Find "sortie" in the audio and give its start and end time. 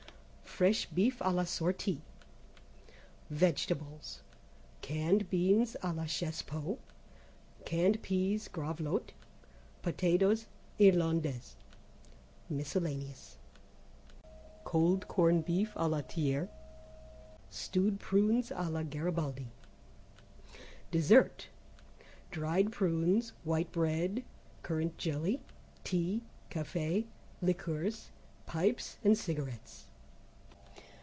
1.45-2.01